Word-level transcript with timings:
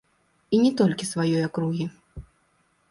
І 0.57 0.61
не 0.63 0.71
толькі 0.79 1.11
сваёй 1.11 1.47
акругі. 1.51 1.85